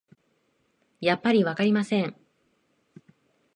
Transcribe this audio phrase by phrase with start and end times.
[0.99, 2.15] やっぱりわかりません